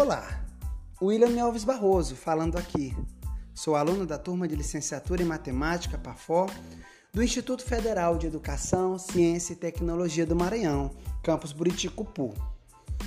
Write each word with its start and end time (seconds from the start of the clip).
Olá, 0.00 0.46
William 1.02 1.42
Alves 1.42 1.64
Barroso 1.64 2.14
falando 2.14 2.56
aqui. 2.56 2.96
Sou 3.52 3.74
aluno 3.74 4.06
da 4.06 4.16
turma 4.16 4.46
de 4.46 4.54
licenciatura 4.54 5.22
em 5.22 5.26
Matemática 5.26 5.98
PAFO 5.98 6.46
do 7.12 7.20
Instituto 7.20 7.64
Federal 7.64 8.16
de 8.16 8.28
Educação, 8.28 8.96
Ciência 8.96 9.54
e 9.54 9.56
Tecnologia 9.56 10.24
do 10.24 10.36
Maranhão, 10.36 10.94
campus 11.20 11.50
Buriticupu. 11.50 12.32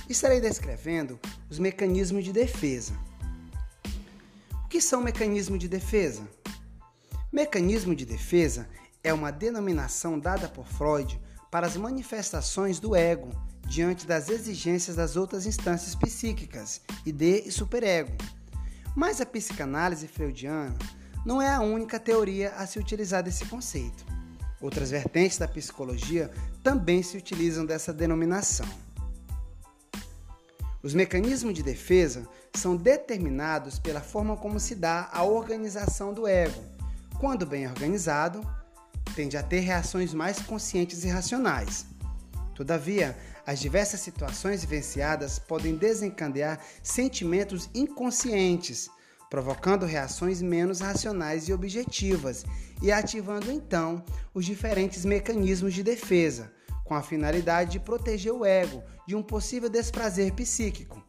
Estarei 0.10 0.42
descrevendo 0.42 1.18
os 1.50 1.60
mecanismos 1.60 2.26
de 2.26 2.34
defesa. 2.34 2.94
O 4.66 4.68
que 4.68 4.82
são 4.82 5.02
mecanismos 5.02 5.60
de 5.60 5.70
defesa? 5.70 6.28
Mecanismo 7.32 7.96
de 7.96 8.06
defesa 8.06 8.68
é 9.02 9.14
uma 9.14 9.32
denominação 9.32 10.20
dada 10.20 10.50
por 10.50 10.68
Freud 10.68 11.18
para 11.50 11.66
as 11.66 11.78
manifestações 11.78 12.82
do 12.82 12.94
ego 12.94 13.30
diante 13.72 14.06
das 14.06 14.28
exigências 14.28 14.98
das 14.98 15.16
outras 15.16 15.46
instâncias 15.46 15.96
psíquicas, 15.96 16.82
id 17.06 17.22
e 17.22 17.50
superego. 17.50 18.12
Mas 18.94 19.22
a 19.22 19.26
psicanálise 19.26 20.10
freudiana 20.10 20.78
não 21.26 21.42
é 21.42 21.50
a 21.50 21.62
única 21.62 21.98
teoria 21.98 22.50
a 22.58 22.68
se 22.68 22.78
utilizar 22.78 23.24
desse 23.24 23.46
conceito. 23.46 24.06
Outras 24.60 24.92
vertentes 24.92 25.38
da 25.38 25.48
psicologia 25.48 26.30
também 26.62 27.02
se 27.02 27.16
utilizam 27.16 27.66
dessa 27.66 27.94
denominação. 27.94 28.68
Os 30.84 30.94
mecanismos 30.94 31.54
de 31.54 31.64
defesa 31.64 32.28
são 32.54 32.76
determinados 32.76 33.80
pela 33.80 34.02
forma 34.02 34.36
como 34.36 34.60
se 34.60 34.76
dá 34.76 35.10
a 35.14 35.24
organização 35.24 36.14
do 36.14 36.28
ego. 36.28 36.62
Quando 37.22 37.46
bem 37.46 37.68
organizado, 37.68 38.46
tende 39.16 39.38
a 39.38 39.44
ter 39.44 39.62
reações 39.62 40.14
mais 40.14 40.42
conscientes 40.42 41.06
e 41.06 41.08
racionais. 41.08 41.86
Todavia, 42.62 43.18
as 43.44 43.60
diversas 43.60 44.02
situações 44.02 44.62
vivenciadas 44.64 45.40
podem 45.40 45.76
desencadear 45.76 46.64
sentimentos 46.84 47.68
inconscientes, 47.74 48.88
provocando 49.32 49.84
reações 49.84 50.44
menos 50.44 50.80
racionais 50.80 51.50
e 51.50 51.54
objetivas 51.54 52.46
e 52.80 52.92
ativando 52.92 53.52
então 53.52 54.06
os 54.32 54.46
diferentes 54.46 55.04
mecanismos 55.04 55.74
de 55.74 55.82
defesa, 55.82 56.54
com 56.84 56.94
a 56.94 57.02
finalidade 57.02 57.72
de 57.72 57.80
proteger 57.80 58.32
o 58.32 58.46
ego 58.46 58.84
de 59.08 59.16
um 59.16 59.24
possível 59.24 59.68
desprazer 59.68 60.32
psíquico, 60.34 61.04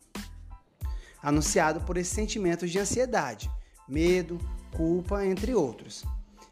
anunciado 1.22 1.82
por 1.82 1.98
esses 1.98 2.14
sentimentos 2.14 2.70
de 2.70 2.78
ansiedade, 2.78 3.50
medo, 3.86 4.38
culpa, 4.74 5.22
entre 5.26 5.54
outros. 5.54 6.02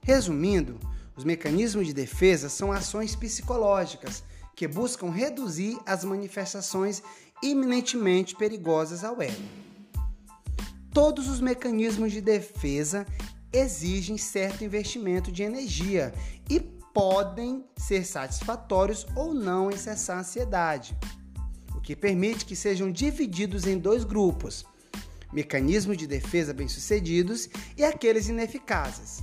Resumindo, 0.03 0.79
os 1.17 1.25
mecanismos 1.25 1.87
de 1.87 1.95
defesa 1.95 2.51
são 2.51 2.71
ações 2.71 3.17
psicológicas 3.17 4.23
que 4.61 4.69
buscam 4.69 5.09
reduzir 5.09 5.79
as 5.87 6.05
manifestações 6.05 7.03
iminentemente 7.43 8.37
perigosas 8.37 9.03
ao 9.03 9.23
ego. 9.23 9.41
Todos 10.93 11.31
os 11.31 11.41
mecanismos 11.41 12.13
de 12.13 12.21
defesa 12.21 13.07
exigem 13.51 14.19
certo 14.19 14.63
investimento 14.63 15.33
de 15.33 15.43
energia 15.43 16.13
e 16.47 16.61
podem 16.61 17.65
ser 17.75 18.05
satisfatórios 18.05 19.07
ou 19.17 19.33
não 19.33 19.71
em 19.71 19.79
cessar 19.79 20.19
a 20.19 20.21
ansiedade, 20.21 20.95
o 21.75 21.81
que 21.81 21.97
permite 21.97 22.45
que 22.45 22.55
sejam 22.55 22.93
divididos 22.93 23.67
em 23.67 23.79
dois 23.79 24.05
grupos: 24.05 24.67
mecanismos 25.33 25.97
de 25.97 26.07
defesa 26.07 26.53
bem-sucedidos 26.53 27.49
e 27.79 27.83
aqueles 27.83 28.29
ineficazes. 28.29 29.23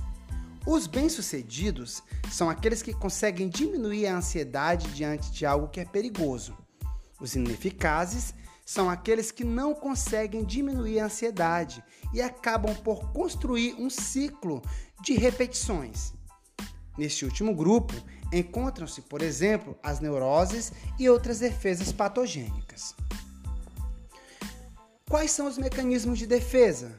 Os 0.66 0.86
bem-sucedidos 0.86 2.02
são 2.30 2.50
aqueles 2.50 2.82
que 2.82 2.92
conseguem 2.92 3.48
diminuir 3.48 4.06
a 4.06 4.16
ansiedade 4.16 4.88
diante 4.88 5.30
de 5.30 5.46
algo 5.46 5.68
que 5.68 5.80
é 5.80 5.84
perigoso. 5.84 6.56
Os 7.20 7.34
ineficazes 7.34 8.34
são 8.64 8.90
aqueles 8.90 9.30
que 9.30 9.44
não 9.44 9.74
conseguem 9.74 10.44
diminuir 10.44 11.00
a 11.00 11.06
ansiedade 11.06 11.82
e 12.12 12.20
acabam 12.20 12.74
por 12.76 13.12
construir 13.12 13.74
um 13.78 13.88
ciclo 13.88 14.62
de 15.02 15.14
repetições. 15.14 16.12
Neste 16.98 17.24
último 17.24 17.54
grupo, 17.54 17.94
encontram-se, 18.32 19.00
por 19.02 19.22
exemplo, 19.22 19.78
as 19.82 20.00
neuroses 20.00 20.72
e 20.98 21.08
outras 21.08 21.38
defesas 21.38 21.92
patogênicas. 21.92 22.94
Quais 25.08 25.30
são 25.30 25.46
os 25.46 25.56
mecanismos 25.56 26.18
de 26.18 26.26
defesa? 26.26 26.98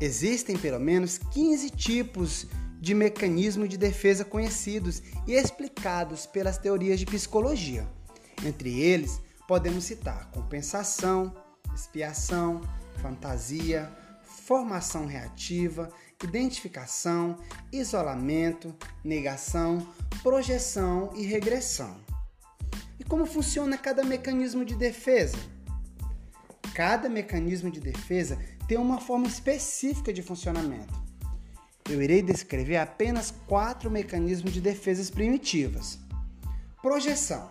Existem 0.00 0.56
pelo 0.56 0.80
menos 0.80 1.18
15 1.18 1.70
tipos 1.70 2.46
de 2.80 2.94
mecanismos 2.94 3.68
de 3.68 3.76
defesa 3.76 4.24
conhecidos 4.24 5.02
e 5.26 5.34
explicados 5.34 6.24
pelas 6.24 6.56
teorias 6.56 6.98
de 6.98 7.04
psicologia. 7.04 7.86
Entre 8.42 8.80
eles, 8.80 9.20
podemos 9.46 9.84
citar 9.84 10.30
compensação, 10.30 11.34
expiação, 11.74 12.62
fantasia, 13.02 13.92
formação 14.22 15.04
reativa, 15.04 15.90
identificação, 16.24 17.36
isolamento, 17.70 18.74
negação, 19.04 19.86
projeção 20.22 21.10
e 21.14 21.24
regressão. 21.24 22.00
E 22.98 23.04
como 23.04 23.26
funciona 23.26 23.76
cada 23.76 24.02
mecanismo 24.02 24.64
de 24.64 24.74
defesa? 24.74 25.36
Cada 26.74 27.08
mecanismo 27.08 27.70
de 27.70 27.80
defesa 27.80 28.38
tem 28.68 28.78
uma 28.78 29.00
forma 29.00 29.26
específica 29.26 30.12
de 30.12 30.22
funcionamento. 30.22 30.94
Eu 31.88 32.00
irei 32.00 32.22
descrever 32.22 32.76
apenas 32.76 33.34
quatro 33.48 33.90
mecanismos 33.90 34.52
de 34.52 34.60
defesas 34.60 35.10
primitivas. 35.10 35.98
Projeção. 36.80 37.50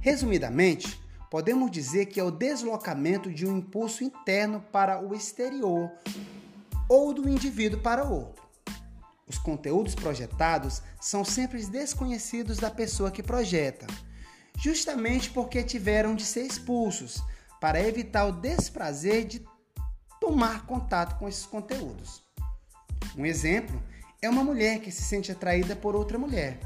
Resumidamente, 0.00 1.00
podemos 1.30 1.70
dizer 1.70 2.06
que 2.06 2.18
é 2.18 2.24
o 2.24 2.30
deslocamento 2.30 3.30
de 3.30 3.46
um 3.46 3.58
impulso 3.58 4.02
interno 4.02 4.60
para 4.72 5.00
o 5.00 5.14
exterior 5.14 5.90
ou 6.88 7.14
do 7.14 7.28
indivíduo 7.28 7.80
para 7.80 8.04
outro. 8.04 8.44
Os 9.28 9.38
conteúdos 9.38 9.94
projetados 9.94 10.82
são 11.00 11.24
sempre 11.24 11.64
desconhecidos 11.64 12.58
da 12.58 12.70
pessoa 12.70 13.10
que 13.10 13.22
projeta, 13.22 13.86
justamente 14.58 15.30
porque 15.30 15.62
tiveram 15.62 16.14
de 16.14 16.24
ser 16.24 16.42
expulsos 16.42 17.22
para 17.60 17.80
evitar 17.80 18.26
o 18.26 18.32
desprazer 18.32 19.24
de 19.24 19.44
tomar 20.20 20.66
contato 20.66 21.18
com 21.18 21.28
esses 21.28 21.46
conteúdos. 21.46 22.22
Um 23.16 23.24
exemplo 23.24 23.82
é 24.20 24.28
uma 24.28 24.44
mulher 24.44 24.80
que 24.80 24.90
se 24.90 25.02
sente 25.02 25.30
atraída 25.30 25.76
por 25.76 25.94
outra 25.94 26.18
mulher, 26.18 26.58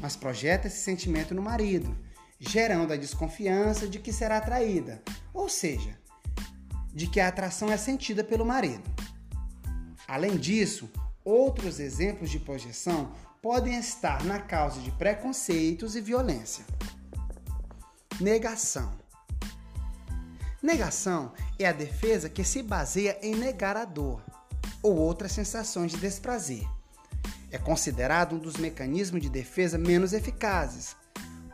mas 0.00 0.16
projeta 0.16 0.66
esse 0.66 0.78
sentimento 0.78 1.34
no 1.34 1.42
marido, 1.42 1.96
gerando 2.38 2.92
a 2.92 2.96
desconfiança 2.96 3.88
de 3.88 3.98
que 3.98 4.12
será 4.12 4.38
atraída, 4.38 5.02
ou 5.32 5.48
seja, 5.48 5.98
de 6.92 7.06
que 7.06 7.20
a 7.20 7.28
atração 7.28 7.70
é 7.70 7.76
sentida 7.76 8.22
pelo 8.22 8.44
marido. 8.44 8.88
Além 10.06 10.36
disso, 10.36 10.90
outros 11.24 11.80
exemplos 11.80 12.30
de 12.30 12.38
projeção 12.38 13.12
podem 13.42 13.78
estar 13.78 14.24
na 14.24 14.40
causa 14.40 14.80
de 14.80 14.90
preconceitos 14.92 15.94
e 15.94 16.00
violência. 16.00 16.64
Negação. 18.20 19.07
Negação 20.68 21.32
é 21.58 21.64
a 21.64 21.72
defesa 21.72 22.28
que 22.28 22.44
se 22.44 22.62
baseia 22.62 23.18
em 23.22 23.34
negar 23.34 23.74
a 23.74 23.86
dor 23.86 24.22
ou 24.82 24.94
outras 24.98 25.32
sensações 25.32 25.92
de 25.92 25.96
desprazer. 25.96 26.62
É 27.50 27.56
considerado 27.56 28.36
um 28.36 28.38
dos 28.38 28.58
mecanismos 28.58 29.22
de 29.22 29.30
defesa 29.30 29.78
menos 29.78 30.12
eficazes. 30.12 30.94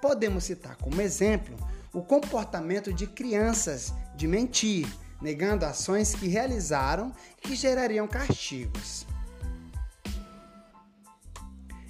Podemos 0.02 0.42
citar 0.42 0.74
como 0.78 1.00
exemplo 1.00 1.56
o 1.92 2.02
comportamento 2.02 2.92
de 2.92 3.06
crianças 3.06 3.94
de 4.16 4.26
mentir, 4.26 4.92
negando 5.22 5.64
ações 5.64 6.12
que 6.12 6.26
realizaram 6.26 7.14
que 7.40 7.54
gerariam 7.54 8.08
castigos. 8.08 9.06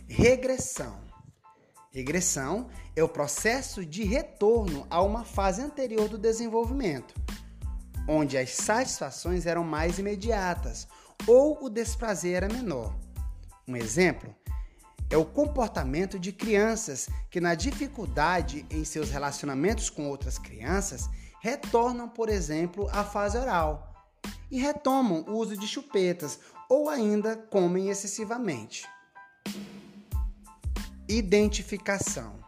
Regressão. 0.06 1.03
Regressão 1.94 2.66
é 2.96 3.04
o 3.04 3.08
processo 3.08 3.86
de 3.86 4.02
retorno 4.02 4.84
a 4.90 5.00
uma 5.00 5.24
fase 5.24 5.62
anterior 5.62 6.08
do 6.08 6.18
desenvolvimento, 6.18 7.14
onde 8.08 8.36
as 8.36 8.50
satisfações 8.50 9.46
eram 9.46 9.62
mais 9.62 10.00
imediatas 10.00 10.88
ou 11.24 11.64
o 11.64 11.70
desprazer 11.70 12.42
era 12.42 12.52
menor. 12.52 12.92
Um 13.68 13.76
exemplo 13.76 14.34
é 15.08 15.16
o 15.16 15.24
comportamento 15.24 16.18
de 16.18 16.32
crianças 16.32 17.08
que, 17.30 17.40
na 17.40 17.54
dificuldade 17.54 18.66
em 18.68 18.84
seus 18.84 19.10
relacionamentos 19.10 19.88
com 19.88 20.08
outras 20.08 20.36
crianças, 20.36 21.08
retornam, 21.40 22.08
por 22.08 22.28
exemplo, 22.28 22.88
à 22.90 23.04
fase 23.04 23.38
oral 23.38 23.94
e 24.50 24.58
retomam 24.58 25.24
o 25.28 25.34
uso 25.34 25.56
de 25.56 25.68
chupetas 25.68 26.40
ou 26.68 26.88
ainda 26.88 27.36
comem 27.36 27.88
excessivamente. 27.88 28.84
Identificação. 31.08 32.40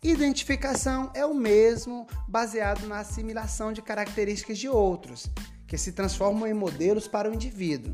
Identificação 0.00 1.10
é 1.14 1.26
o 1.26 1.34
mesmo 1.34 2.06
baseado 2.28 2.86
na 2.86 3.00
assimilação 3.00 3.72
de 3.72 3.82
características 3.82 4.56
de 4.58 4.68
outros, 4.68 5.28
que 5.66 5.76
se 5.76 5.90
transformam 5.90 6.46
em 6.46 6.54
modelos 6.54 7.08
para 7.08 7.28
o 7.28 7.34
indivíduo. 7.34 7.92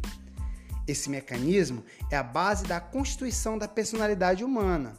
Esse 0.86 1.08
mecanismo 1.08 1.82
é 2.10 2.18
a 2.18 2.22
base 2.22 2.64
da 2.64 2.78
constituição 2.80 3.56
da 3.56 3.66
personalidade 3.66 4.44
humana. 4.44 4.94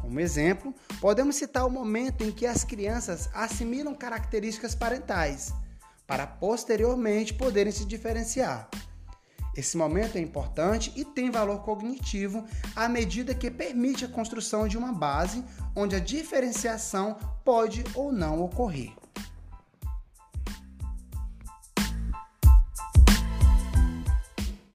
Como 0.00 0.20
exemplo, 0.20 0.72
podemos 1.00 1.34
citar 1.34 1.66
o 1.66 1.70
momento 1.70 2.22
em 2.22 2.30
que 2.30 2.46
as 2.46 2.62
crianças 2.62 3.28
assimilam 3.34 3.92
características 3.92 4.72
parentais, 4.72 5.52
para 6.06 6.28
posteriormente 6.28 7.34
poderem 7.34 7.72
se 7.72 7.84
diferenciar. 7.84 8.70
Esse 9.56 9.76
momento 9.76 10.16
é 10.16 10.20
importante 10.20 10.92
e 10.96 11.04
tem 11.04 11.30
valor 11.30 11.62
cognitivo 11.62 12.44
à 12.74 12.88
medida 12.88 13.34
que 13.34 13.50
permite 13.50 14.04
a 14.04 14.08
construção 14.08 14.66
de 14.66 14.78
uma 14.78 14.92
base 14.92 15.44
onde 15.76 15.94
a 15.94 16.00
diferenciação 16.00 17.16
pode 17.44 17.84
ou 17.94 18.10
não 18.10 18.40
ocorrer. 18.42 19.01